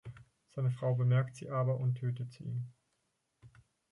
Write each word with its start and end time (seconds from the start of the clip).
Seine 0.49 0.71
Frau 0.71 0.95
bemerkt 0.95 1.35
sie 1.35 1.51
aber 1.51 1.79
und 1.79 1.93
tötet 1.93 2.31
sie. 2.33 2.63